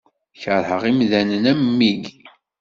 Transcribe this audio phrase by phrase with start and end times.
[0.41, 2.13] Kerheɣ imdanen am wiyi.